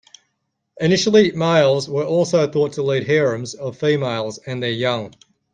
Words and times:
Initially, 0.79 1.31
males 1.33 1.87
were 1.87 2.03
also 2.05 2.47
thought 2.51 2.73
to 2.73 2.81
lead 2.81 3.05
harems 3.05 3.53
of 3.53 3.77
females 3.77 4.39
and 4.47 4.63
their 4.63 4.71
young. 4.71 5.13